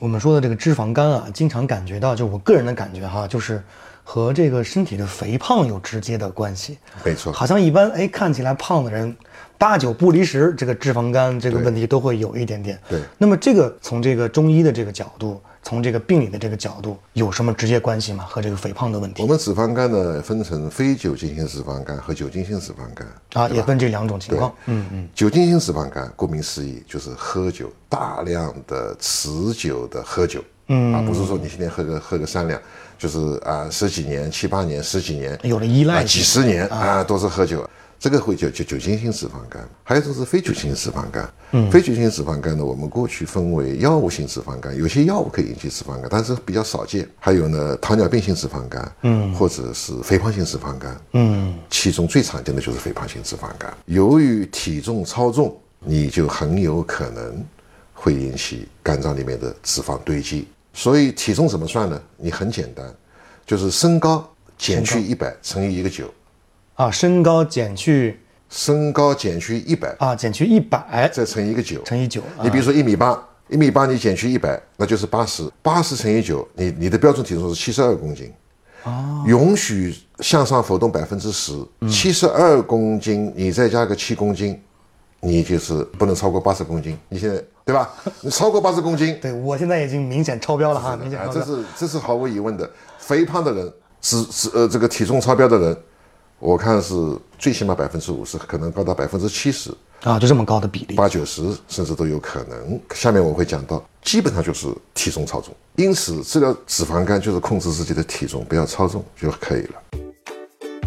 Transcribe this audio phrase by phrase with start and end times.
[0.00, 3.62] 我们说的这个脂肪肝啊，经常感觉到，就我个人的感觉哈，就是
[4.02, 6.78] 和这个身体的肥胖有直接的关系。
[7.04, 9.14] 没错好像一般哎看起来胖的人，
[9.58, 12.80] 八九不离十，这个脂肪肝这个问题都会有一点点。
[12.88, 18.24] 对那么这个从这个中医的这个角度，从这个病理的这个角度，有什么直接关系吗？
[18.28, 19.22] 和这个肥胖的问题？
[19.22, 24.54] 我们脂肪肝呢，分成非酒精性脂肪肝和酒精性脂肪肝啊，也分这两种情况。
[24.66, 30.94] 嗯嗯，酒精性脂肪肝，顾名思义就是喝酒，大量的持久的喝酒，嗯。
[30.94, 32.60] 啊，不是说你今天喝个喝个三两，
[32.98, 37.68] 就是啊十几年、七八年、十几年，有了依赖啊几十年啊都是喝酒。
[38.00, 41.30] 这个会叫酒酒精性脂肪肝，还有一种是非酒精性脂肪肝。
[41.52, 47.06] 嗯，非酒精性脂肪肝呢，我们过去分为药物性脂肪肝，有些药物可以引起脂肪肝，但是比较少见。
[47.18, 53.70] 还有呢，糖尿病性脂肪肝，嗯，或者是肥胖性脂肪肝，嗯，其中最常见的就是肥胖性脂肪肝。
[53.84, 57.44] 由于体重超重，你就很有可能
[57.92, 60.48] 会引起肝脏里面的脂肪堆积。
[60.72, 62.00] 所以体重怎么算呢？
[62.16, 62.90] 你很简单，
[63.44, 64.26] 就是身高
[64.56, 66.10] 减去一百乘以一个九。
[66.80, 72.22] 啊，身高减去身高减去一百，啊减去一百再乘以一个九，乘以九。
[72.38, 78.32] 啊你比如说一米八，一米八你减去一百，那就是八十，八十乘以九，你你的标准体重是七十二公斤。
[78.84, 81.52] 哦，允许向上浮动百分之十，
[81.86, 84.58] 七十二公斤，你再加个七公斤，
[85.20, 86.96] 你就是不能超过八十公斤。
[87.10, 87.92] 你现在对吧？
[88.22, 91.44] 你超过八十公斤，对我现在已经明显超标了哈，明显啊，超标。
[91.44, 92.68] 这是这是毫无疑问的。
[92.98, 93.70] 肥胖的人，
[94.00, 95.76] 只只呃这个体重超标的人，
[96.40, 96.94] 我看是
[97.38, 99.70] 最起码百分之五十，可能高达百分之七十。
[100.02, 100.94] 啊，就这么高的比例。
[100.94, 102.80] 八九十甚至都有可能。
[102.94, 109.74] 下面我会讲到，基本上就是体重超重，因此治疗脂肪肝就是控制自己的体重，不要超重就可以了。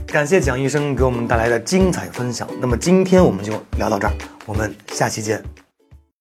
[0.07, 2.47] 感谢蒋医生给我们带来的精彩分享。
[2.59, 4.13] 那么今天我们就聊到这儿，
[4.47, 5.43] 我们下期见。